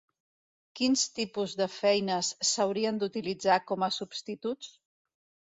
Quins 0.77 1.03
tipus 1.19 1.53
de 1.59 1.67
feines 1.73 2.31
s'haurien 2.53 2.99
d'utilitzar 3.05 3.59
com 3.73 3.87
a 3.91 3.93
substituts? 4.01 4.75